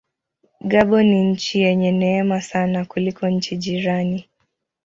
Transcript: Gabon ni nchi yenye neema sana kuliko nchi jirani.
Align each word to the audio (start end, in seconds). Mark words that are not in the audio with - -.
Gabon 0.61 1.05
ni 1.05 1.23
nchi 1.31 1.59
yenye 1.61 1.91
neema 1.91 2.41
sana 2.41 2.85
kuliko 2.85 3.29
nchi 3.29 3.57
jirani. 3.57 4.27